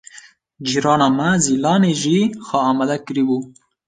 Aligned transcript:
Cîrana 0.67 1.07
me 1.17 1.29
Zîlanê 1.43 1.93
jî 2.01 2.19
xwe 2.45 2.59
amade 2.69 2.97
kiribû. 3.05 3.37